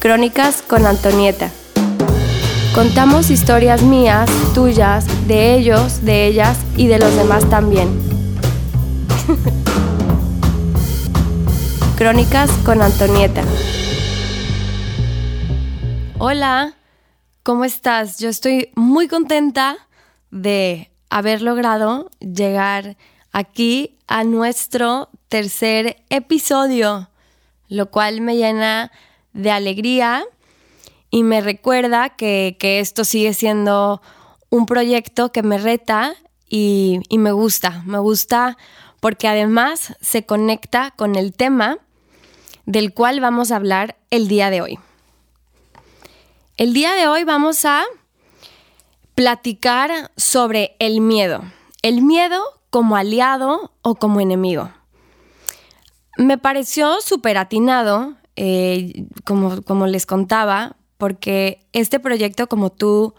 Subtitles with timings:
[0.00, 1.50] Crónicas con Antonieta.
[2.72, 7.88] Contamos historias mías, tuyas, de ellos, de ellas y de los demás también.
[11.98, 13.42] Crónicas con Antonieta.
[16.18, 16.74] Hola,
[17.42, 18.20] ¿cómo estás?
[18.20, 19.78] Yo estoy muy contenta
[20.30, 22.96] de haber logrado llegar
[23.32, 27.10] aquí a nuestro tercer episodio,
[27.68, 28.92] lo cual me llena
[29.38, 30.24] de alegría
[31.10, 34.02] y me recuerda que, esto sigue siendo
[34.50, 36.14] un proyecto que me reta
[36.48, 38.58] y, y me gusta, me gusta
[39.00, 41.78] porque además se conecta con el tema
[42.66, 44.78] del cual vamos a hablar el día de hoy.
[46.56, 47.84] El día de hoy vamos a
[49.14, 51.44] platicar sobre el miedo.
[51.82, 54.70] El miedo como aliado o como enemigo.
[56.16, 63.14] Me pareció súper atinado eh, como, como les contaba, porque este proyecto, como tú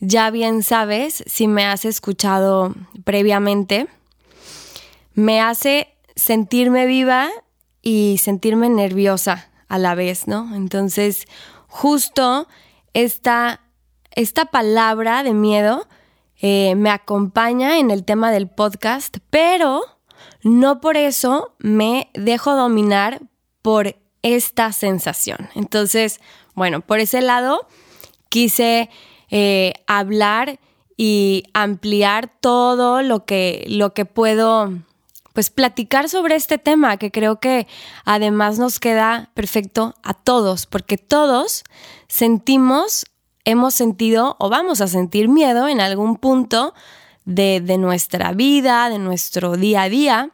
[0.00, 3.88] ya bien sabes, si me has escuchado previamente,
[5.14, 7.30] me hace sentirme viva
[7.80, 10.54] y sentirme nerviosa a la vez, ¿no?
[10.54, 11.24] Entonces,
[11.66, 12.46] justo
[12.92, 13.62] esta,
[14.10, 15.88] esta palabra de miedo
[16.36, 19.80] eh, me acompaña en el tema del podcast, pero
[20.42, 23.22] no por eso me dejo dominar
[23.62, 25.48] por esta sensación.
[25.54, 26.20] Entonces,
[26.54, 27.66] bueno, por ese lado
[28.28, 28.90] quise
[29.30, 30.58] eh, hablar
[30.96, 34.70] y ampliar todo lo que, lo que puedo
[35.32, 37.66] pues platicar sobre este tema que creo que
[38.04, 41.62] además nos queda perfecto a todos, porque todos
[42.08, 43.06] sentimos,
[43.44, 46.74] hemos sentido o vamos a sentir miedo en algún punto
[47.24, 50.30] de, de nuestra vida, de nuestro día a día.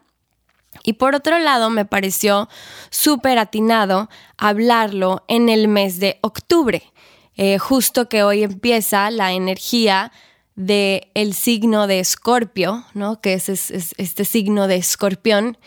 [0.86, 2.48] Y por otro lado, me pareció
[2.90, 6.92] súper atinado hablarlo en el mes de octubre,
[7.34, 10.12] eh, justo que hoy empieza la energía
[10.54, 13.20] del el signo de Escorpio, ¿no?
[13.20, 15.58] que es, este signo de escorpión,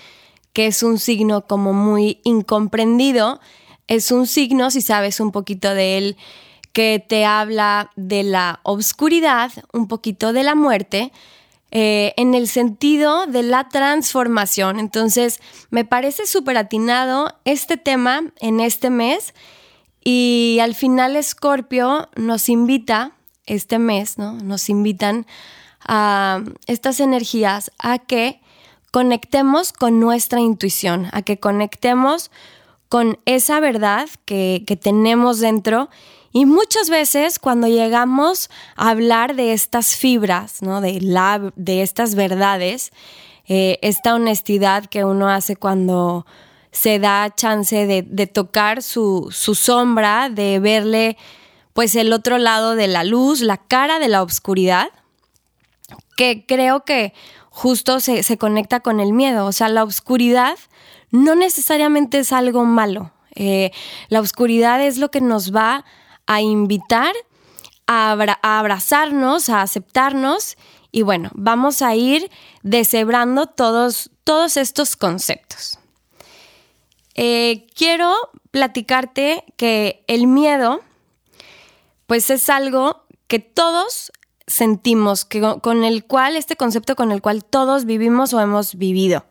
[0.54, 3.42] que es un signo como muy incomprendido,
[3.88, 6.18] es un signo, si sabes un poquito de él,
[6.72, 11.12] que te habla de la obscuridad, un poquito de la muerte,
[11.72, 14.80] eh, en el sentido de la transformación.
[14.80, 19.36] Entonces, me parece súper atinado este tema en este mes
[20.04, 23.12] y al final Scorpio nos invita,
[23.46, 24.34] este mes, ¿no?
[24.34, 25.28] Nos invitan
[25.88, 28.42] a estas energías a que
[28.92, 32.32] conectemos con nuestra intuición, a que conectemos
[32.90, 35.90] con esa verdad que tenemos dentro
[36.32, 40.82] y muchas veces cuando llegamos a hablar de estas fibras, ¿no?
[40.82, 42.92] de, la, de estas verdades,
[43.48, 46.26] eh, esta honestidad que uno hace cuando
[46.72, 51.18] se da chance de, tocar su, sombra, de verle
[51.74, 54.90] pues el otro lado de la luz, la cara de la oscuridad,
[56.16, 57.14] que creo que
[57.50, 59.48] justo se, se conecta con el miedo.
[59.48, 60.58] O sea, la oscuridad
[61.10, 63.12] no necesariamente es algo malo.
[63.36, 63.72] Eh,
[64.10, 65.86] la oscuridad es lo que nos va a
[66.42, 67.14] invitar
[67.88, 70.58] a, abrazarnos, a aceptarnos
[70.92, 72.30] y bueno, vamos a ir
[72.64, 75.80] deshebrando todos, todos estos conceptos.
[77.16, 78.16] Eh, quiero
[78.52, 80.82] platicarte que el miedo,
[82.06, 84.12] pues es algo que todos
[84.48, 89.26] sentimos, que, con el cual, este concepto con el cual todos vivimos o hemos vivido.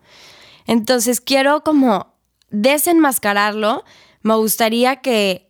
[0.67, 2.15] Entonces quiero como
[2.51, 3.85] desenmascararlo.
[4.23, 5.48] Me gustaría que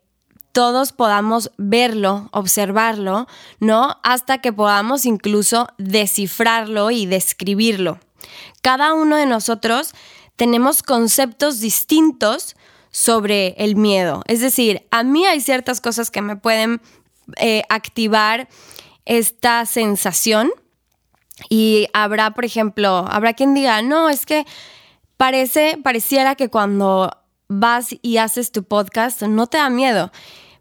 [0.58, 3.28] todos podamos verlo, observarlo,
[3.60, 4.00] ¿no?
[4.02, 8.00] Hasta que podamos incluso descifrarlo y describirlo.
[8.60, 9.92] Cada uno de nosotros
[10.34, 12.56] tenemos conceptos distintos
[12.90, 14.24] sobre el miedo.
[14.26, 16.80] Es decir, a mí hay ciertas cosas que me pueden
[17.36, 18.48] eh, activar
[19.04, 20.50] esta sensación
[21.48, 24.44] y habrá, por ejemplo, habrá quien diga, no, es que
[25.16, 30.10] parece, pareciera que cuando vas y haces tu podcast no te da miedo.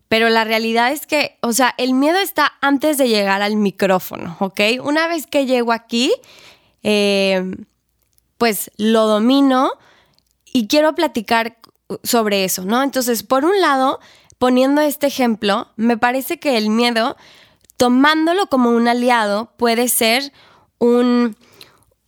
[0.08, 4.38] Pero la realidad es que, o sea, el miedo está antes de llegar al micrófono,
[4.40, 4.62] ¿ok?
[4.82, 6.14] Una vez que llego aquí,
[6.84, 7.44] eh,
[8.38, 9.72] pues lo domino
[10.46, 11.58] y quiero platicar
[12.04, 12.84] sobre eso, ¿no?
[12.84, 14.00] Entonces, por un lado,
[14.38, 17.18] poniendo este ejemplo, me parece que el miedo,
[17.76, 20.32] tomándolo como un aliado, puede ser
[20.80, 21.36] un,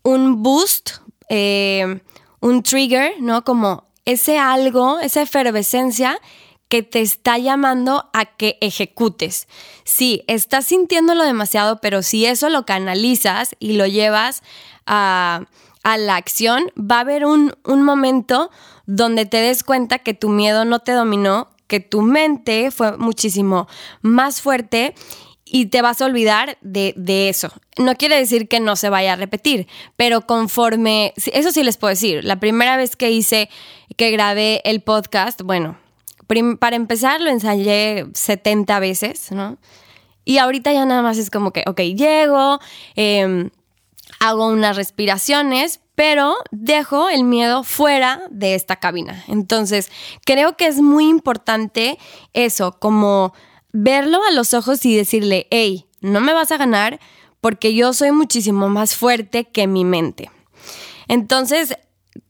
[0.04, 0.92] un boost,
[1.30, 2.02] eh,
[2.40, 3.44] un trigger, ¿no?
[3.44, 6.20] Como ese algo, esa efervescencia
[6.70, 9.48] que te está llamando a que ejecutes.
[9.84, 14.44] Sí, estás sintiéndolo demasiado, pero si eso lo canalizas y lo llevas
[14.86, 15.42] a,
[15.84, 18.52] la acción, va a haber un, momento
[18.86, 23.68] donde te des cuenta que tu miedo no te dominó, que tu mente fue muchísimo
[24.04, 24.94] más fuerte
[25.46, 27.52] y te vas a olvidar de, eso.
[27.78, 31.90] No quiere decir que no se vaya a repetir, pero conforme, eso sí les puedo
[31.90, 33.50] decir, la primera vez que hice,
[33.98, 35.80] que grabé el podcast, bueno,
[36.60, 39.58] para empezar lo ensayé 70 veces, ¿no?
[40.26, 42.60] Y ahorita ya nada más es como que, ok, llego,
[42.96, 43.50] em,
[44.20, 49.24] hago unas respiraciones, pero dejo el miedo fuera de esta cabina.
[49.28, 49.92] Entonces,
[50.26, 51.98] creo que es muy importante
[52.34, 53.34] eso, como
[53.72, 57.00] verlo a los ojos y decirle, hey, no me vas a ganar
[57.42, 60.30] porque yo soy muchísimo más fuerte que mi mente.
[61.08, 61.76] Entonces,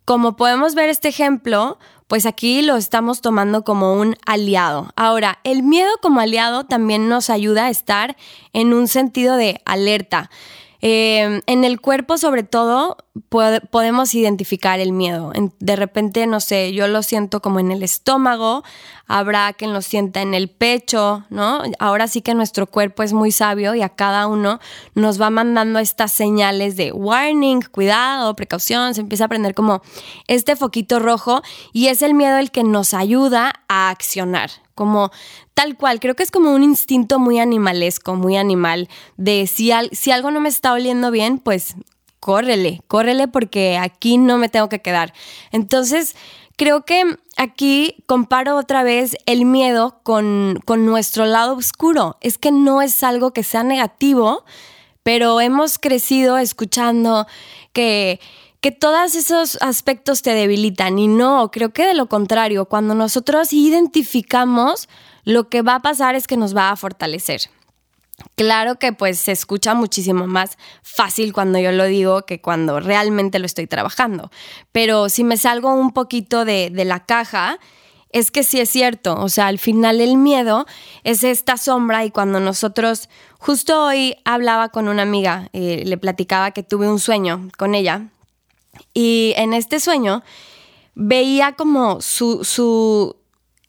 [0.05, 1.79] como podemos ver este ejemplo,
[2.09, 4.91] pues aquí lo estamos tomando como un aliado.
[4.95, 8.17] Ahora, el miedo como aliado también nos ayuda a estar
[8.51, 10.31] en un sentido de alerta.
[10.81, 12.97] Eh, en el cuerpo, sobre todo,
[13.69, 15.31] podemos identificar el miedo.
[15.59, 18.63] de repente, no sé, yo lo siento como en el estómago,
[19.09, 21.63] habrá quien lo sienta en el pecho, ¿no?
[21.79, 24.59] Ahora sí que nuestro cuerpo es muy sabio y a cada uno
[24.93, 29.81] nos va mandando estas señales de warning, cuidado, precaución, se empieza a prender como
[30.27, 31.41] este foquito rojo
[31.73, 35.09] y es el miedo el que nos ayuda a accionar, como
[35.55, 40.11] tal cual, creo que es como un instinto muy animalesco, muy animal, de si, si
[40.11, 41.75] algo no me está oliendo bien, pues
[42.19, 45.13] córrele, córrele porque aquí no me tengo que quedar.
[45.51, 46.15] Entonces,
[46.59, 52.17] creo que aquí comparo otra vez el miedo con, con nuestro lado oscuro.
[52.19, 54.43] Es que no es algo que sea negativo,
[55.01, 57.27] pero hemos crecido escuchando
[57.71, 58.19] que
[58.61, 63.53] que todos esos aspectos te debilitan y no, creo que de lo contrario, cuando nosotros
[63.53, 64.89] identificamos,
[65.23, 67.49] lo que va a pasar es que nos va a fortalecer.
[68.35, 73.39] Claro que pues se escucha muchísimo más fácil cuando yo lo digo que cuando realmente
[73.39, 74.31] lo estoy trabajando,
[74.71, 77.59] pero si me salgo un poquito de, la caja,
[78.11, 80.65] es que sí es cierto, o sea, al final el miedo
[81.03, 86.51] es esta sombra y cuando nosotros, justo hoy hablaba con una amiga, eh, le platicaba
[86.51, 88.07] que tuve un sueño con ella
[88.93, 90.23] y en este sueño
[90.95, 93.18] veía como su, su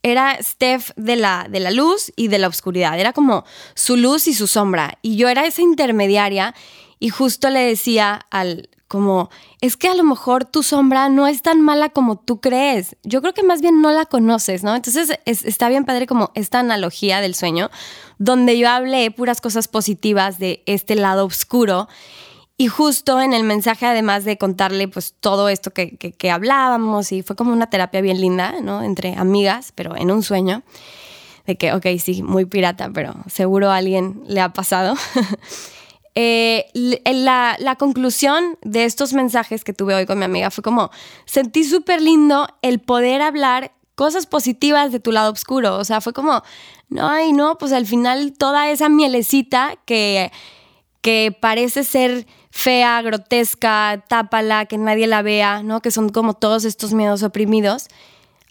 [0.03, 3.45] era Steph de la, de la luz y de la oscuridad, era como
[3.75, 4.99] su luz y su sombra.
[5.03, 6.55] Y yo era esa intermediaria
[6.99, 9.31] y justo le decía al, como,
[9.61, 12.97] es que a lo mejor tu sombra no es tan mala como tú crees.
[13.05, 14.75] Yo creo que más bien no la conoces, ¿no?
[14.75, 17.71] Entonces está bien padre como esta analogía del sueño,
[18.19, 21.89] donde yo hablé puras cosas positivas de este lado oscuro
[22.61, 27.23] y justo en el mensaje, además de contarle pues todo esto que, que, hablábamos, y
[27.23, 28.83] fue como una terapia bien linda, ¿no?
[28.83, 30.63] Entre amigas, pero en un sueño,
[31.47, 34.95] de que, ok, sí, muy pirata, pero seguro a alguien le ha pasado.
[36.17, 40.91] Eh, la, conclusión de estos mensajes que tuve hoy con mi amiga fue como,
[41.25, 45.79] sentí súper lindo el poder hablar cosas positivas de tu lado oscuro.
[45.79, 46.43] O sea, fue como,
[46.89, 50.33] no, ay, no, pues al final toda esa mielecita que,
[51.01, 55.81] que parece ser fea, grotesca, tápala, que nadie la vea, ¿no?
[55.81, 57.89] Que son como todos estos miedos oprimidos.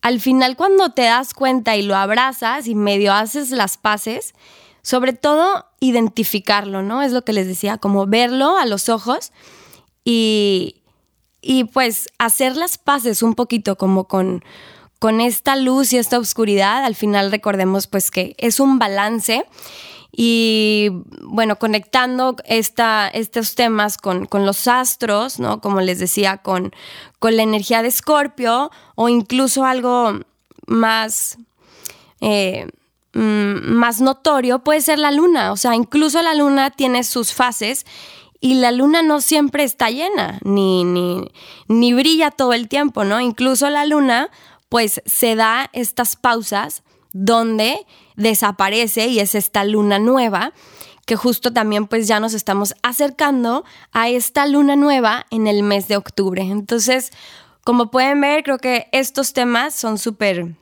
[0.02, 4.34] Al final, cuando te das cuenta y lo abrazas y medio haces las paces,
[4.82, 7.02] sobre todo identificarlo, ¿no?
[7.02, 9.34] Es lo que les decía, como verlo a los ojos
[10.06, 10.82] y,
[11.42, 14.44] y pues hacer las paces un poquito como con,
[15.00, 16.86] con esta luz y esta oscuridad.
[16.86, 19.46] Al final recordemos pues que es un balance
[20.12, 20.90] y
[21.22, 25.62] bueno, conectando esta, estos temas con, los astros, ¿no?
[25.62, 26.74] Como les decía, con,
[27.20, 30.20] con la energía de Escorpio o incluso algo
[30.66, 31.38] más,
[32.22, 32.68] eh,
[33.14, 35.52] mm, más notorio puede ser la luna.
[35.52, 37.86] O sea, incluso la luna tiene sus fases
[38.42, 41.30] y la luna no siempre está llena, ni, ni,
[41.68, 43.20] ni brilla todo el tiempo, ¿no?
[43.20, 44.30] Incluso la luna,
[44.70, 47.86] pues se da estas pausas donde
[48.16, 50.54] desaparece y es esta luna nueva
[51.06, 55.88] que justo también pues ya nos estamos acercando a esta luna nueva en el mes
[55.88, 56.44] de octubre.
[56.44, 57.12] Entonces,
[57.64, 60.56] como pueden ver, creo que estos temas son súper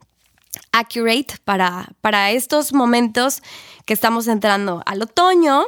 [0.71, 3.43] accurate para, para estos momentos
[3.83, 5.65] que estamos entrando al otoño.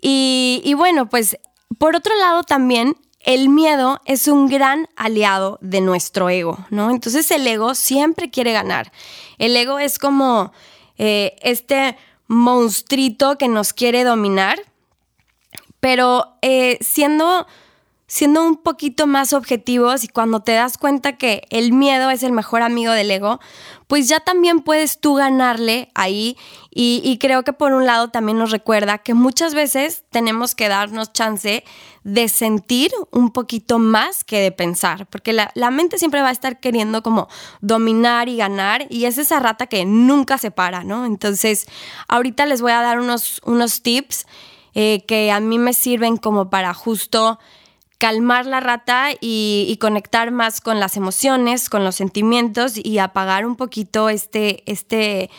[0.00, 1.36] Y, y bueno, pues
[1.78, 6.90] por otro lado también el miedo es un gran aliado de nuestro ego, ¿no?
[6.90, 8.92] Entonces el ego siempre quiere ganar.
[9.38, 10.52] El ego es como
[10.96, 11.96] eh, este
[12.26, 14.58] monstruito que nos quiere dominar,
[15.80, 17.46] pero eh, siendo,
[18.10, 22.32] siendo un poquito más objetivos y cuando te das cuenta que el miedo es el
[22.32, 23.38] mejor amigo del ego,
[23.86, 26.36] pues ya también puedes tú ganarle ahí
[26.72, 31.12] y, creo que por un lado también nos recuerda que muchas veces tenemos que darnos
[31.12, 31.62] chance
[32.02, 36.32] de sentir un poquito más que de pensar, porque la, la mente siempre va a
[36.32, 37.28] estar queriendo como
[37.60, 41.06] dominar y ganar y es esa rata que nunca se para, ¿no?
[41.06, 41.68] Entonces,
[42.08, 44.26] ahorita les voy a dar unos, unos tips
[44.74, 47.38] eh, que a mí me sirven como para justo
[48.00, 53.56] calmar la rata y, conectar más con las emociones, con los sentimientos y apagar un
[53.56, 55.30] poquito este, este,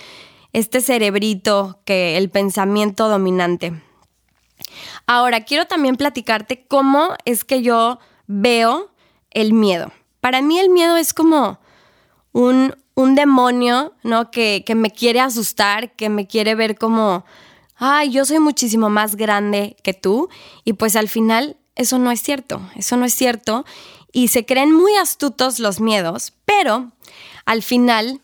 [0.54, 3.82] este cerebrito que el pensamiento dominante.
[5.08, 8.92] Ahora, quiero también platicarte cómo es que yo veo
[9.32, 9.92] el miedo.
[10.20, 11.60] Para mí el miedo es como
[12.32, 14.30] un, un demonio, ¿no?
[14.30, 17.26] Que, que me quiere asustar, que me quiere ver como,
[17.76, 20.30] ay, yo soy muchísimo más grande que tú.
[20.64, 23.66] Y pues al final eso no es cierto, eso no es cierto.
[24.12, 26.92] Y se creen muy astutos los miedos, pero
[27.46, 28.22] al final,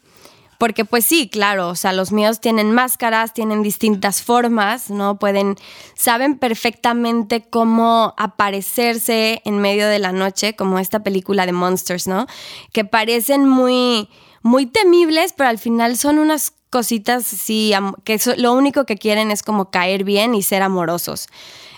[0.57, 5.17] porque pues sí, claro, o sea, los miedos tienen máscaras, tienen distintas formas, ¿no?
[5.17, 5.55] Pueden,
[5.95, 12.27] saben perfectamente cómo aparecerse en medio de la noche, como esta película de Monsters, ¿no?
[12.73, 14.09] Que parecen muy,
[14.41, 17.73] muy temibles, pero al final son unas cositas sí,
[18.03, 21.27] que lo único que quieren es como caer bien y ser amorosos.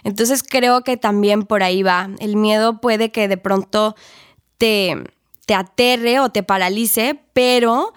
[0.03, 2.09] Entonces creo que también por ahí va.
[2.19, 3.95] El miedo puede que de pronto
[4.57, 4.95] te,
[5.45, 7.93] te aterre o te paralice, pero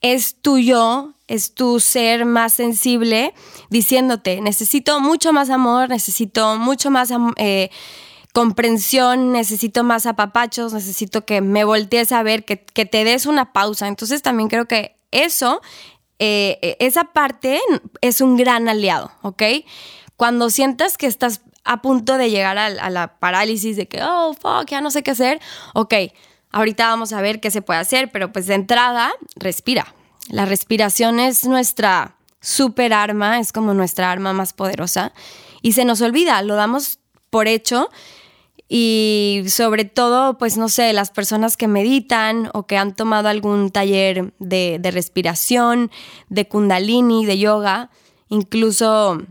[0.00, 3.34] es tuyo, es tu ser más sensible
[3.70, 7.70] diciéndote, necesito mucho más amor, necesito mucho más eh,
[8.32, 13.52] comprensión, necesito más apapachos, necesito que me voltees a ver, que, que te des una
[13.52, 13.88] pausa.
[13.88, 15.60] Entonces también creo que eso,
[16.18, 17.60] eh, esa parte
[18.00, 19.42] es un gran aliado, ¿ok?
[20.16, 24.68] Cuando sientas que estás a punto de llegar a, la parálisis de que, oh, fuck,
[24.68, 25.40] ya no sé qué hacer,
[25.74, 25.94] ok,
[26.52, 29.94] ahorita vamos a ver qué se puede hacer, pero pues de entrada, respira.
[30.28, 35.12] La respiración es nuestra super arma, es como nuestra arma más poderosa
[35.62, 37.90] y se nos olvida, lo damos por hecho
[38.68, 43.70] y sobre todo, pues no sé, las personas que meditan o que han tomado algún
[43.70, 45.90] taller de, de respiración,
[46.28, 47.90] de kundalini, de yoga,
[48.28, 49.22] incluso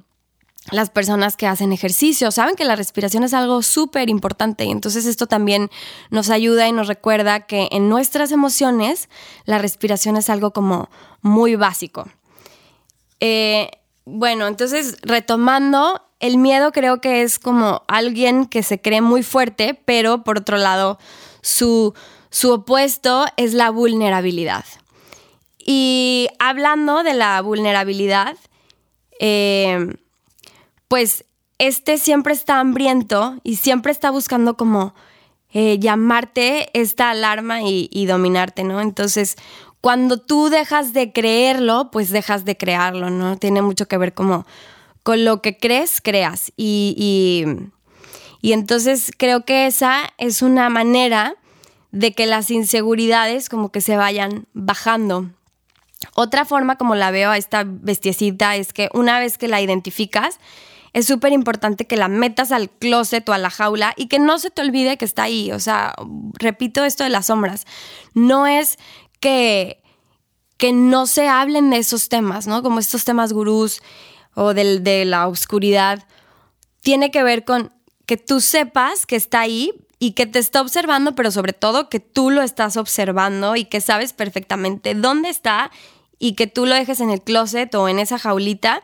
[0.72, 5.06] las personas que hacen ejercicio saben que la respiración es algo súper importante y entonces
[5.06, 5.70] esto también
[6.10, 9.10] nos ayuda y nos recuerda que en nuestras emociones
[9.46, 10.90] la respiración es algo como
[11.22, 12.08] muy básico.
[13.20, 13.70] Eh,
[14.06, 19.80] bueno, entonces retomando, el miedo creo que es como alguien que se cree muy fuerte,
[19.86, 20.98] pero por otro lado
[21.42, 21.94] su,
[22.32, 24.66] su opuesto es la vulnerabilidad.
[25.60, 28.38] Y hablando de la vulnerabilidad,
[29.20, 29.96] eh,
[30.88, 31.26] pues
[31.58, 34.94] este siempre está hambriento y siempre está buscando como
[35.54, 38.82] eh, llamarte esta alarma y, dominarte, ¿no?
[38.82, 39.38] Entonces,
[39.80, 43.38] cuando tú dejas de creerlo, pues dejas de crearlo, ¿no?
[43.38, 44.46] Tiene mucho que ver como
[45.04, 46.52] con lo que crees, creas.
[46.58, 47.46] Y,
[48.42, 51.36] y entonces creo que esa es una manera
[51.92, 55.30] de que las inseguridades como que se vayan bajando.
[56.14, 60.40] Otra forma como la veo a esta bestiecita es que una vez que la identificas,
[60.96, 64.40] es súper importante que la metas al closet o a la jaula y que no
[64.40, 65.52] se te olvide que está ahí.
[65.52, 65.94] O sea,
[66.40, 67.66] repito esto de las sombras.
[68.14, 68.78] No es
[69.20, 69.84] que,
[70.56, 72.64] que no se hablen de esos temas, ¿no?
[72.64, 73.82] Como estos temas gurús
[74.36, 76.08] o de la oscuridad.
[76.80, 77.74] Tiene que ver con
[78.06, 82.00] que tú sepas que está ahí y que te está observando, pero sobre todo que
[82.00, 85.72] tú lo estás observando y que sabes perfectamente dónde está
[86.20, 88.82] y que tú lo dejes en el closet o en esa jaulita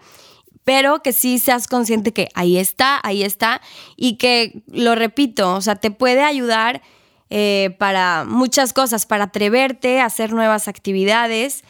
[0.64, 3.62] pero que sí seas consciente que ahí está, ahí está,
[3.96, 6.82] y que, lo repito, o sea, te puede ayudar
[7.30, 11.64] eh, para muchas cosas, para atreverte a hacer nuevas actividades,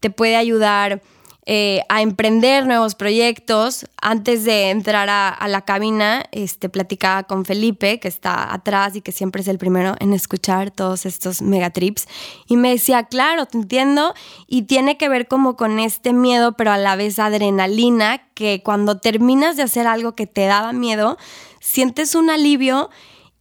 [0.00, 1.02] te puede ayudar
[1.50, 3.86] eh, a emprender nuevos proyectos.
[4.02, 9.12] Antes de entrar a, la cabina, este, platicaba con Felipe, que está atrás y que
[9.12, 12.06] siempre es el primero en escuchar todos estos megatrips.
[12.48, 14.12] Y me decía, claro, te entiendo.
[14.46, 18.98] Y tiene que ver como con este miedo, pero a la vez adrenalina, que cuando
[18.98, 21.16] terminas de hacer algo que te daba miedo,
[21.60, 22.90] sientes un alivio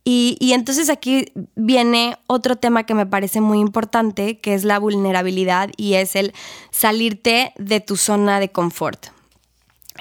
[0.10, 5.70] y, entonces aquí viene otro tema que me parece muy importante, que es la vulnerabilidad
[5.76, 6.34] y es el
[6.72, 9.08] salirte de tu zona de confort.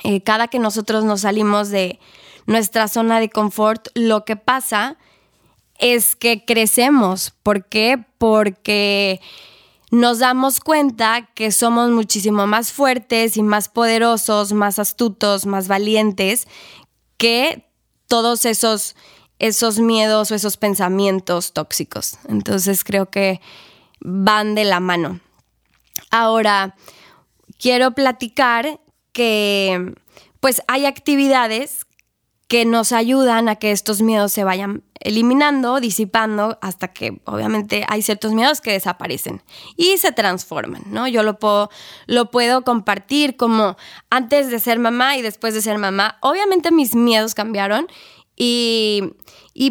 [0.05, 1.99] Eh, cada que nosotros nos salimos de
[2.47, 4.97] nuestra zona de confort, lo que pasa
[5.81, 7.35] es que crecemos.
[7.43, 7.99] ¿Por qué?
[8.17, 9.21] Porque
[9.91, 16.47] nos damos cuenta que somos muchísimo más fuertes y más poderosos, más astutos, más valientes
[17.17, 17.67] que
[18.07, 18.95] todos esos
[19.38, 22.19] esos miedos o esos pensamientos tóxicos.
[22.28, 23.40] Entonces creo que
[24.00, 25.21] van de la mano.
[26.11, 26.76] Ahora,
[27.59, 28.81] quiero platicar
[29.12, 29.95] que
[30.40, 31.87] pues hay actividades
[32.49, 38.02] que nos ayudan a que estos miedos se vayan eliminando, disipando, hasta que obviamente hay
[38.02, 39.43] ciertos miedos que desaparecen
[39.76, 41.09] y se transforman, ¿no?
[41.09, 41.71] Yo lo puedo,
[42.07, 43.76] lo puedo compartir como
[44.11, 46.19] antes de ser mamá y después de ser mamá.
[46.21, 47.88] Obviamente mis miedos cambiaron
[48.37, 49.14] y,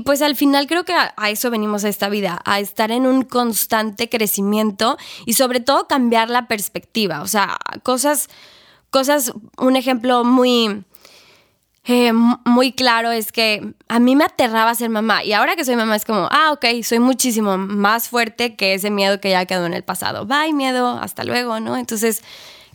[0.04, 3.24] pues al final creo que a, eso venimos a esta vida, a estar en un
[3.24, 7.22] constante crecimiento y sobre todo cambiar la perspectiva.
[7.22, 8.30] O sea, cosas,
[8.90, 10.84] cosas, un ejemplo muy,
[11.86, 15.76] eh, muy claro es que a mí me aterraba ser mamá y ahora que soy
[15.76, 19.68] mamá es como, ah, ok, soy muchísimo más fuerte que ese miedo que ya quedó
[19.68, 20.26] en el pasado.
[20.26, 21.78] Bye, miedo, hasta luego, ¿no?
[21.78, 22.24] Entonces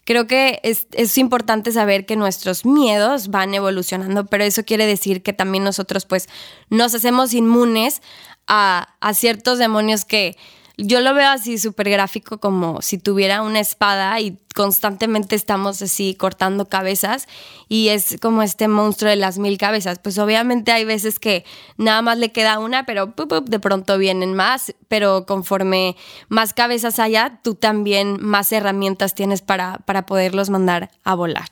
[0.05, 5.33] Creo que es, importante saber que nuestros miedos van evolucionando, pero eso quiere decir que
[5.33, 6.29] también nosotros pues
[6.69, 8.03] nos hacemos inmunes
[8.47, 10.37] a, a ciertos demonios que
[10.83, 16.15] yo lo veo así súper gráfico como si tuviera una espada y constantemente estamos así
[16.15, 17.29] cortando cabezas
[17.69, 19.99] y es como este monstruo de las mil cabezas.
[19.99, 21.45] Pues obviamente hay veces que
[21.77, 25.97] nada más le queda una, pero de pronto vienen más, pero conforme
[26.29, 31.49] más cabezas haya, tú también más herramientas tienes para, para poderlos mandar a volar.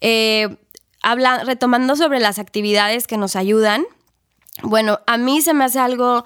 [0.00, 0.56] Eh,
[1.02, 3.84] habla, retomando sobre las actividades que nos ayudan,
[4.62, 6.24] bueno, a mí se me hace algo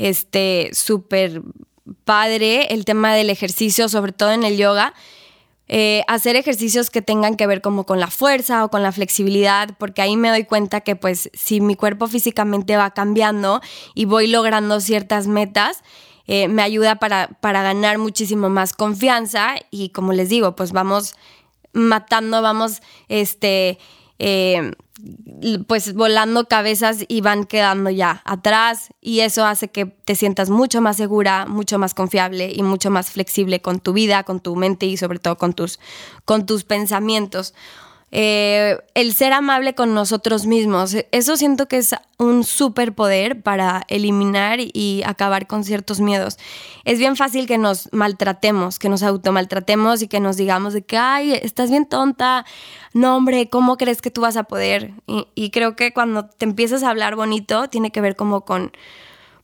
[0.00, 1.42] este, súper
[2.04, 4.94] padre el tema del ejercicio, sobre todo en el yoga.
[5.68, 9.76] Eh, hacer ejercicios que tengan que ver como con la fuerza o con la flexibilidad,
[9.78, 13.60] porque ahí me doy cuenta que pues si mi cuerpo físicamente va cambiando
[13.94, 15.84] y voy logrando ciertas metas,
[16.26, 21.14] eh, me ayuda para, para ganar muchísimo más confianza y como les digo, pues vamos
[21.72, 23.78] matando, vamos este,
[24.20, 24.72] eh,
[25.66, 30.82] pues volando cabezas y van quedando ya atrás y eso hace que te sientas mucho
[30.82, 34.84] más segura, mucho más confiable y mucho más flexible con tu vida, con tu mente
[34.84, 35.80] y sobre todo con tus,
[36.26, 37.54] con tus pensamientos.
[38.12, 40.96] Eh, el ser amable con nosotros mismos.
[41.12, 46.36] Eso siento que es un superpoder para eliminar y acabar con ciertos miedos.
[46.84, 50.96] Es bien fácil que nos maltratemos, que nos automaltratemos y que nos digamos de que,
[50.96, 52.44] ay, estás bien tonta,
[52.94, 54.92] no hombre, ¿cómo crees que tú vas a poder?
[55.06, 58.72] Y, y creo que cuando te empiezas a hablar bonito, tiene que ver como con,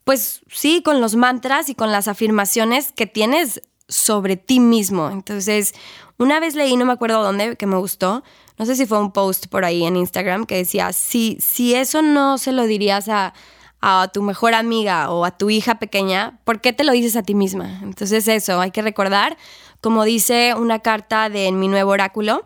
[0.02, 5.09] pues sí, con los mantras y con las afirmaciones que tienes sobre ti mismo.
[5.11, 5.72] Entonces,
[6.18, 8.24] una vez leí, no me acuerdo dónde, que me gustó,
[8.59, 12.03] no sé si fue un post por ahí en Instagram que decía, si, si eso
[12.03, 13.35] no se lo dirías a,
[13.81, 17.23] a tu mejor amiga o a tu hija pequeña, ¿por qué te lo dices a
[17.23, 17.81] ti misma?
[17.83, 19.37] Entonces eso, hay que recordar,
[19.81, 22.45] como dice una carta de en mi nuevo oráculo,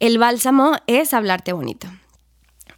[0.00, 1.88] el bálsamo es hablarte bonito.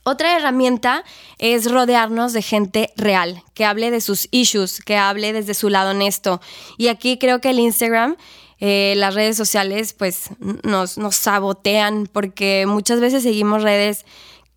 [0.07, 1.03] Otra herramienta
[1.39, 5.93] es rodearnos de gente real, que hable de sus issues, que hable desde su lado
[5.93, 6.43] honesto.
[6.77, 8.17] Y aquí creo que el Instagram
[8.67, 10.31] eh, las redes sociales pues
[10.63, 14.07] nos, nos sabotean porque muchas veces seguimos redes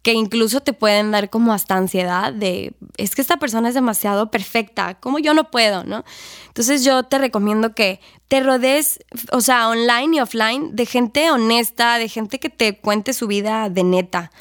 [0.02, 4.32] que incluso te pueden dar como hasta ansiedad de, es que esta persona es demasiado
[4.32, 6.06] perfecta, como yo no puedo, ¿no?
[6.48, 9.00] Entonces yo te recomiendo que te rodees,
[9.34, 13.70] o sea, online y offline, de gente honesta, de gente que te cuente su vida
[13.70, 14.32] de neta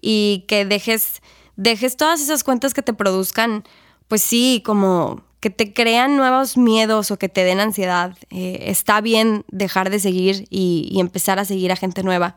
[0.00, 1.20] y que dejes,
[1.56, 3.64] dejes todas esas cuentas que te produzcan,
[4.08, 8.16] pues sí, como que te crean nuevos miedos o que te den ansiedad.
[8.30, 12.36] Eh, está bien dejar de seguir y, empezar a seguir a gente nueva.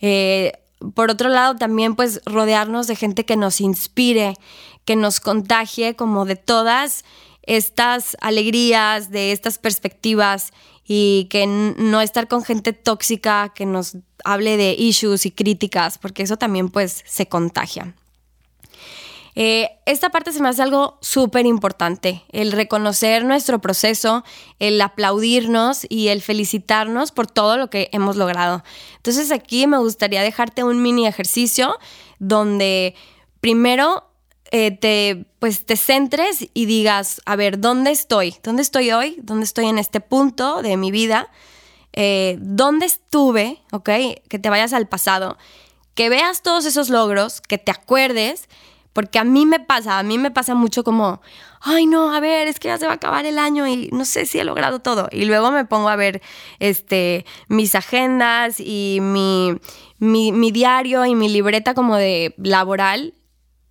[0.00, 0.52] Eh,
[0.94, 4.36] por otro lado, también pues rodearnos de gente que nos inspire,
[4.86, 7.04] que nos contagie como de todas
[7.42, 10.54] estas alegrías, de estas perspectivas
[10.86, 16.22] y que no estar con gente tóxica que nos hable de issues y críticas, porque
[16.22, 17.94] eso también pues se contagia.
[19.36, 24.24] Eh, esta parte se me hace algo súper importante, el reconocer nuestro proceso,
[24.60, 28.62] el aplaudirnos y el felicitarnos por todo lo que hemos logrado.
[28.96, 31.76] Entonces aquí me gustaría dejarte un mini ejercicio
[32.20, 32.94] donde
[33.40, 34.04] primero
[34.52, 38.36] eh, te, pues te centres y digas, a ver, ¿dónde estoy?
[38.44, 39.16] ¿Dónde estoy hoy?
[39.20, 41.28] ¿Dónde estoy en este punto de mi vida?
[41.92, 43.60] Eh, ¿Dónde estuve?
[43.72, 43.90] ¿Ok?
[44.28, 45.38] Que te vayas al pasado,
[45.94, 48.48] que veas todos esos logros, que te acuerdes
[48.94, 51.20] porque a mí me pasa, a mí me pasa mucho como,
[51.60, 54.04] ay no, a ver, es que ya se va a acabar el año y no
[54.04, 55.08] sé si he logrado todo.
[55.10, 56.22] Y luego me pongo a ver
[56.60, 59.58] este, mis agendas y mi,
[59.98, 63.14] mi, diario y mi libreta como de laboral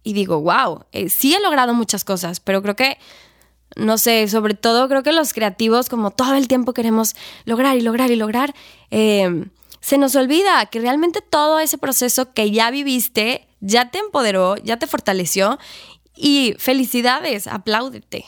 [0.04, 2.98] y digo, wow, eh, sí he logrado muchas cosas, pero creo que,
[3.78, 7.82] no sé, sobre todo creo que los creativos como todo el tiempo queremos lograr y
[7.82, 8.54] lograr y lograr,
[8.92, 9.46] eh,
[9.80, 14.78] se nos olvida que realmente todo ese proceso que ya viviste ya te empoderó, ya
[14.78, 15.58] te fortaleció
[16.16, 18.26] y felicidades, apláudete.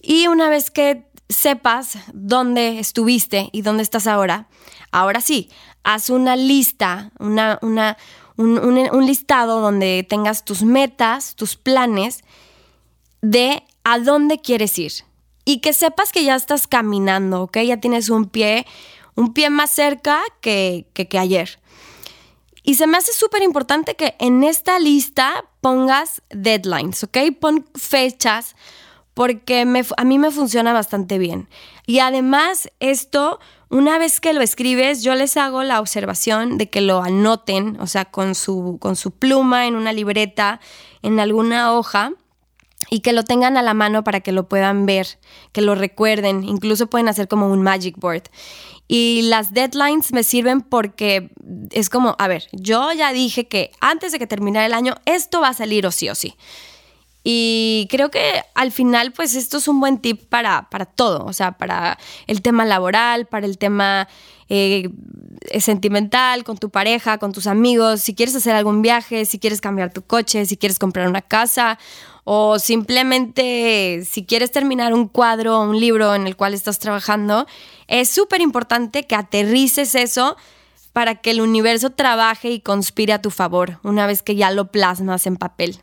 [0.00, 4.48] Y una vez que sepas dónde estuviste y dónde estás ahora,
[4.92, 5.50] ahora sí,
[5.82, 7.96] haz una lista, una, una,
[8.36, 12.22] un, listado donde tengas tus metas, tus planes
[13.22, 14.92] de a dónde quieres ir.
[15.46, 17.58] Y que sepas que ya estás caminando, ¿ok?
[17.58, 18.66] Ya tienes un pie,
[19.14, 21.58] un pie más cerca que, que ayer.
[22.66, 27.18] Y se me hace súper importante que en esta lista pongas deadlines, ¿ok?
[27.40, 28.56] Pon fechas
[29.14, 29.60] porque
[29.96, 31.48] a mí me funciona bastante bien.
[31.86, 33.38] Y además esto,
[33.70, 37.86] una vez que lo escribes, yo les hago la observación de que lo anoten, o
[37.86, 40.58] sea, con su, con su pluma, en una libreta,
[41.02, 42.14] en alguna hoja
[42.90, 45.18] y que lo tengan a la mano para que lo puedan ver,
[45.52, 48.24] que lo recuerden, incluso pueden hacer como un magic board.
[48.88, 51.30] Y las deadlines me sirven porque
[51.70, 55.40] es como, a ver, yo ya dije que antes de que terminara el año esto
[55.40, 56.34] va a salir o sí o sí.
[57.28, 61.32] Y creo que al final, pues esto es un buen tip para, para todo, o
[61.32, 64.06] sea, para el tema laboral, para el tema
[64.48, 64.90] eh,
[65.58, 69.92] sentimental, con tu pareja, con tus amigos, si quieres hacer algún viaje, si quieres cambiar
[69.92, 71.80] tu coche, si quieres comprar una casa
[72.22, 77.48] o simplemente si quieres terminar un cuadro o un libro en el cual estás trabajando,
[77.88, 80.36] es súper importante que aterrices eso
[80.92, 84.70] para que el universo trabaje y conspire a tu favor una vez que ya lo
[84.70, 85.80] plasmas en papel.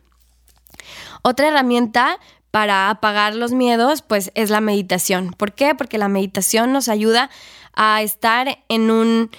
[1.24, 2.20] Otra herramienta
[2.52, 5.32] para apagar los miedos, pues es la meditación.
[5.32, 5.74] ¿Por qué?
[5.74, 7.32] Porque la meditación nos ayuda
[7.74, 9.32] a estar en un,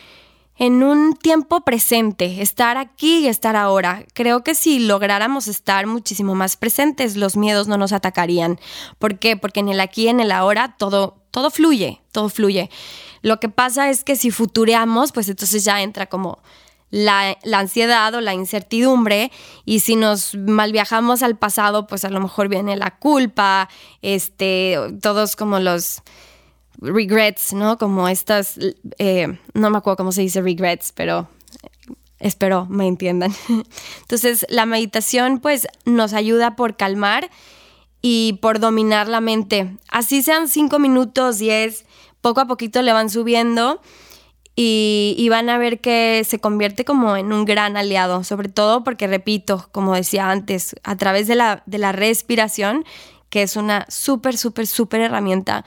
[0.57, 4.05] en un tiempo presente, estar aquí y estar ahora.
[4.15, 8.59] Creo que si lográramos estar muchísimo más presentes, los miedos no nos atacarían.
[8.99, 9.37] ¿Por qué?
[9.37, 12.71] Porque en el aquí en el ahora todo, todo fluye, todo fluye.
[13.23, 16.41] Lo que pasa es que si futureamos, pues entonces ya entra como
[16.91, 19.33] la, ansiedad o la incertidumbre
[19.65, 23.69] y si nos malviajamos al pasado, pues a lo mejor viene la culpa,
[24.03, 26.03] este, todos como los
[26.79, 27.79] regrets, ¿no?
[27.79, 28.59] Como estas,
[28.99, 31.29] eh, no me acuerdo cómo se dice regrets, pero
[32.21, 33.35] espero me entiendan.
[34.03, 37.31] Entonces, la meditación pues nos ayuda por calmar
[38.03, 39.77] y por dominar la mente.
[39.89, 41.87] Así sean cinco minutos, diez,
[42.21, 43.81] poco a poquito le van subiendo
[44.57, 49.09] y, van a ver que se convierte como en un gran aliado, sobre todo porque,
[49.09, 52.85] repito, como decía antes, a través de la, de la respiración,
[53.31, 55.65] que es una súper, súper, súper herramienta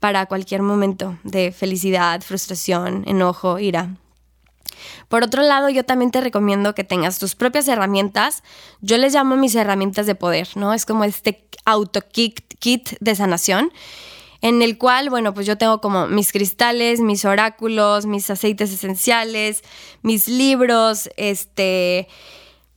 [0.00, 3.96] para cualquier momento de felicidad, frustración, enojo, ira.
[5.08, 8.42] Por otro lado, yo también te recomiendo que tengas tus propias herramientas.
[8.82, 10.74] Yo les llamo mis herramientas de poder, ¿no?
[10.74, 13.72] Es como este auto kit, kit de sanación
[14.40, 19.62] en el cual, bueno, pues yo tengo como mis cristales, mis oráculos, mis aceites esenciales,
[20.02, 22.08] mis libros, este,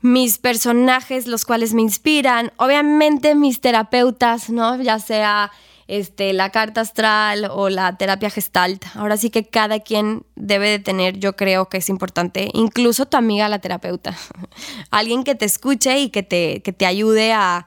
[0.01, 4.81] mis personajes, los cuales me inspiran, obviamente mis terapeutas, ¿no?
[4.81, 5.51] Ya sea
[5.87, 8.85] este, la carta astral o la terapia gestalt.
[8.93, 13.17] Ahora sí que cada quien debe de tener, yo creo que es importante, incluso tu
[13.17, 14.15] amiga la terapeuta,
[14.91, 17.65] alguien que te escuche y que te, que te ayude a,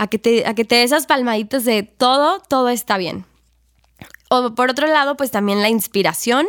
[0.00, 3.26] a que te, a que te esas palmaditas de todo, todo está bien.
[4.30, 6.46] O por otro lado, pues también la inspiración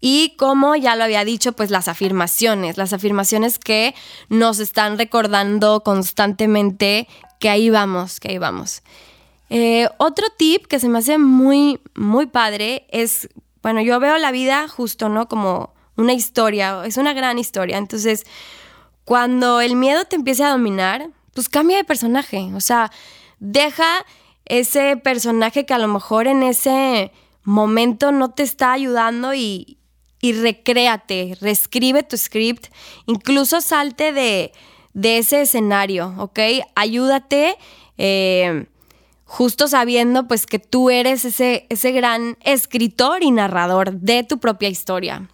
[0.00, 3.94] y como ya lo había dicho, pues las afirmaciones, las afirmaciones que
[4.28, 7.06] nos están recordando constantemente
[7.38, 8.82] que ahí vamos, que ahí vamos.
[9.48, 13.28] Eh, otro tip que se me hace muy, muy padre es,
[13.62, 15.28] bueno, yo veo la vida justo, ¿no?
[15.28, 17.78] Como una historia, es una gran historia.
[17.78, 18.26] Entonces,
[19.04, 22.90] cuando el miedo te empiece a dominar, pues cambia de personaje, o sea,
[23.38, 24.04] deja
[24.44, 29.78] ese personaje que a lo mejor en ese momento no te está ayudando y,
[30.20, 32.66] y recréate, reescribe tu script,
[33.06, 34.52] incluso salte de,
[34.94, 36.38] ese escenario, ¿ok?
[36.74, 37.56] Ayúdate.
[37.98, 38.66] Eh,
[39.32, 44.68] justo sabiendo pues que tú eres ese, ese gran escritor y narrador de tu propia
[44.68, 45.26] historia.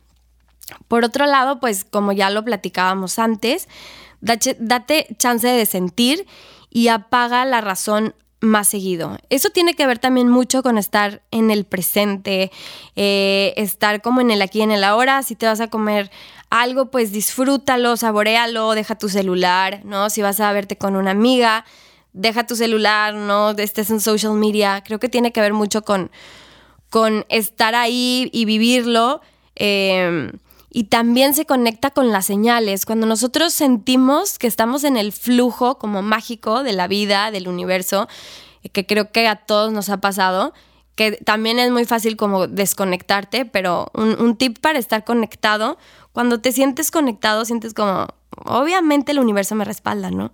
[0.87, 3.69] Por otro lado, pues como ya lo platicábamos antes,
[4.21, 6.27] date chance de sentir
[6.71, 9.19] y apaga la razón más seguido.
[9.31, 12.53] Eso tiene que ver también mucho con estar en el presente,
[12.95, 15.23] eh, estar como en el aquí en el ahora.
[15.23, 16.11] Si te vas a comer
[16.51, 20.09] algo, pues disfrútalo, saborealo, deja tu celular, ¿no?
[20.09, 21.65] Si vas a verte con una amiga,
[22.13, 24.83] deja tu celular, no estés en social media.
[24.85, 26.11] Creo que tiene que ver mucho con,
[26.91, 29.21] con estar ahí y vivirlo.
[29.57, 30.31] Eh,
[30.71, 32.85] y también se conecta con las señales.
[32.85, 38.09] Cuando nosotros sentimos que estamos en el flujo como mágico de la vida, del universo,
[38.73, 40.53] que creo que a todos nos ha pasado,
[40.95, 45.79] que también es muy fácil como desconectarte, pero un, tip para estar conectado,
[46.13, 48.09] cuando te sientes conectado, sientes como,
[48.45, 50.33] obviamente el universo me respalda, ¿no?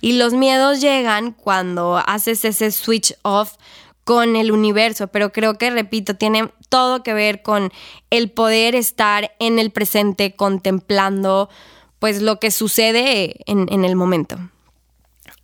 [0.00, 3.56] Y los miedos llegan cuando haces ese switch off
[4.06, 7.72] con el universo, pero creo que, repito, tiene todo que ver con
[8.10, 11.50] el poder estar en el presente contemplando
[11.98, 14.38] pues lo que sucede en, el momento.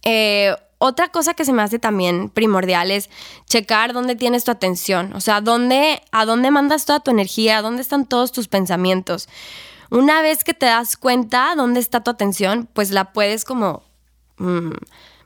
[0.05, 3.11] Eh, otra cosa que se me hace también primordial es
[3.47, 7.83] checar dónde tienes tu atención, o sea, dónde, a dónde mandas toda tu energía, dónde
[7.83, 9.29] están todos tus pensamientos.
[9.91, 13.83] Una vez que te das cuenta dónde está tu atención, pues la puedes como
[14.37, 14.71] mm,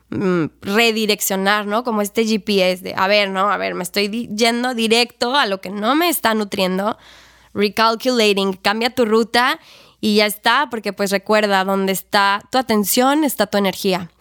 [0.09, 1.83] redireccionar, ¿no?
[1.83, 3.49] Como este GPS de, a ver, ¿no?
[3.49, 6.97] A ver, me estoy yendo directo a lo que no me está nutriendo.
[7.53, 9.59] Recalculating, cambia tu ruta
[9.99, 14.11] y ya está, porque pues recuerda, dónde está tu atención, está tu energía.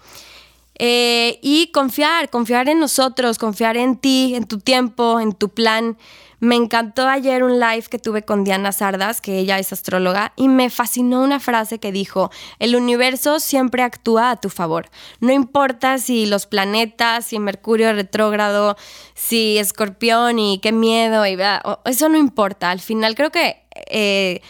[0.78, 5.96] Eh, y confiar, confiar en nosotros, confiar en ti, en tu tiempo, en tu plan.
[6.38, 10.48] Me encantó ayer un live que tuve con Diana Sardas, que ella es astróloga, y
[10.48, 14.90] me fascinó una frase que dijo, el universo siempre actúa a tu favor.
[15.20, 18.76] No importa si los planetas, si Mercurio retrógrado,
[19.14, 21.38] si Escorpión y qué miedo, y,
[21.86, 22.70] eso no importa.
[22.70, 23.62] Al final creo que...
[23.88, 24.42] Eh,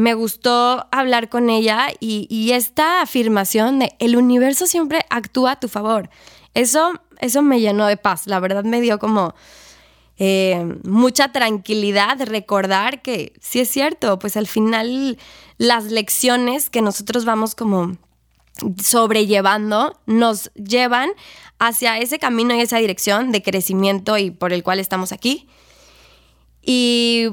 [0.00, 5.68] me gustó hablar con ella y, esta afirmación de el universo siempre actúa a tu
[5.68, 6.08] favor.
[6.54, 9.34] Eso, eso me llenó de paz, la verdad me dio como
[10.18, 15.18] eh, mucha tranquilidad recordar que sí es cierto, pues al final
[15.58, 17.96] las lecciones que nosotros vamos como
[18.82, 21.10] sobrellevando nos llevan
[21.58, 25.46] hacia ese camino y esa dirección de crecimiento y por el cual estamos aquí.
[26.62, 27.28] Y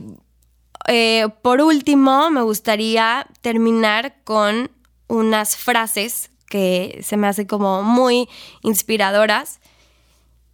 [0.88, 4.72] eh, por último, me gustaría terminar con
[5.08, 8.30] unas frases que se me hacen como muy
[8.62, 9.60] inspiradoras.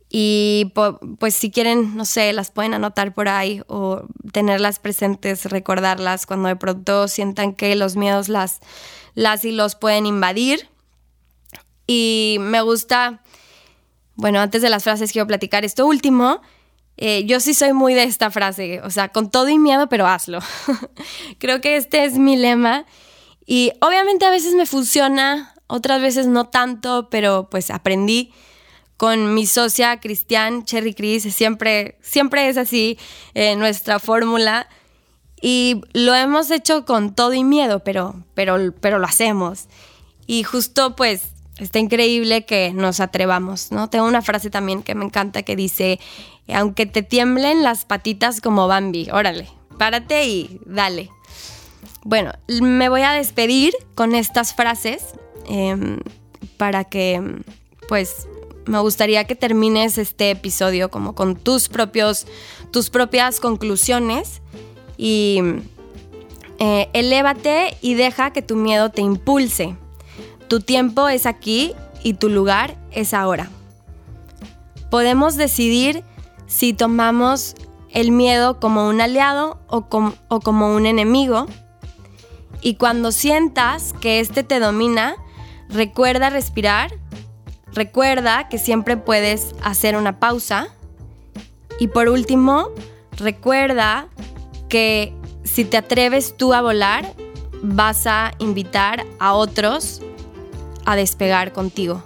[0.10, 0.72] Y
[1.18, 6.50] pues si quieren, no sé, las pueden anotar por ahí o tenerlas presentes, recordarlas cuando
[6.50, 8.60] de pronto sientan que los miedos las,
[9.16, 10.70] las y los pueden invadir.
[11.88, 13.24] Y me gusta,
[14.16, 16.42] bueno, antes de las frases quiero platicar esto último,
[16.98, 20.08] eh, yo sí soy muy de esta frase, o sea, con todo y miedo, pero
[20.08, 20.40] hazlo.
[21.40, 22.86] Creo que este es mi lema
[23.46, 28.32] y obviamente a veces me funciona, otras veces no tanto, pero pues aprendí
[28.98, 32.98] con mi socia Cristian, Cherry Chris, siempre, siempre es así
[33.34, 34.70] eh, nuestra fórmula
[35.42, 39.68] y lo hemos hecho con todo y miedo, pero, pero, pero lo hacemos.
[40.26, 43.90] Y justo pues está increíble que nos atrevamos, ¿no?
[43.90, 46.00] Tengo una frase también que me encanta que dice,
[46.50, 51.10] aunque te tiemblen las patitas como Bambi, órale, párate y dale.
[52.04, 55.16] Bueno, me voy a despedir con estas frases
[55.48, 56.00] em,
[56.58, 57.42] para que,
[57.88, 58.28] pues,
[58.66, 62.28] me gustaría que termines este episodio como con tus propios,
[62.72, 64.42] tus propias conclusiones
[64.98, 65.40] y
[66.60, 69.76] eh, elévate y deja que tu miedo te impulse.
[70.48, 73.50] Tu tiempo es aquí y tu lugar es ahora.
[74.90, 76.04] Podemos decidir
[76.48, 77.56] si tomamos
[77.94, 81.46] el miedo como un aliado o, como un enemigo.
[82.62, 85.16] Y cuando sientas que este te domina,
[85.70, 86.92] recuerda respirar,
[87.74, 90.68] recuerda que siempre puedes hacer una pausa.
[91.80, 92.70] Y por último,
[93.18, 94.08] recuerda
[94.70, 97.14] que si te atreves tú a volar,
[97.62, 100.02] vas a invitar a otros
[100.86, 102.04] a despegar contigo.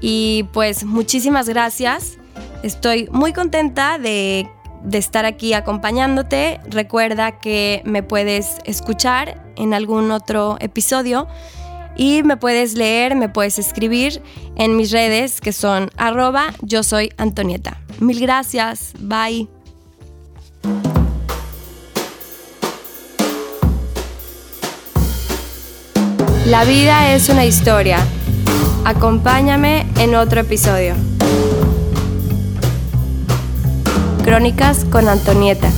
[0.00, 2.18] Y pues muchísimas gracias.
[2.62, 4.48] Estoy muy contenta de,
[4.92, 6.60] estar aquí acompañándote.
[6.68, 11.26] Recuerda que me puedes escuchar en algún otro episodio
[11.96, 14.22] y me puedes leer, me puedes escribir
[14.56, 17.80] en mis redes que son arroba yo soy Antonieta.
[18.00, 18.92] Mil gracias.
[19.00, 19.48] Bye.
[26.46, 27.98] La vida es una historia.
[28.84, 30.94] Acompáñame en otro episodio.
[34.32, 35.68] Crónicas con Antonieta.